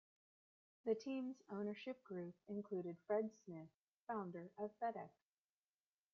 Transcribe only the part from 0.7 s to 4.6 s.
The team's ownership group included Fred Smith, founder